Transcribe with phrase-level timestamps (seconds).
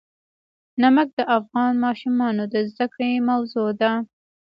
[0.81, 3.91] نمک د افغان ماشومانو د زده کړې موضوع ده.